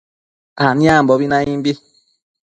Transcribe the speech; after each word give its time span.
aniambobi 0.65 1.25
naimbi 1.29 1.71